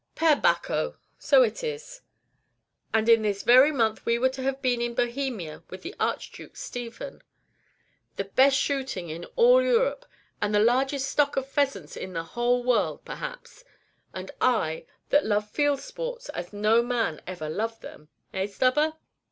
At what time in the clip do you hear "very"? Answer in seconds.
3.43-3.71